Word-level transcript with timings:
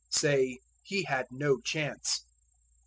Say, 0.09 0.61
He 0.81 1.03
had 1.03 1.27
no 1.29 1.59
chance. 1.59 2.25